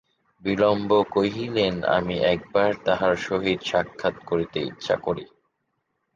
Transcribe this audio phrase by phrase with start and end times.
[0.43, 0.79] বিল্বন
[1.09, 5.25] কহিলেন, আমি একবার তাঁহার সহিত সাক্ষাৎ করিতে ইচ্ছা করি।